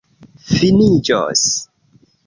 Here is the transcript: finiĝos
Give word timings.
finiĝos 0.53 1.47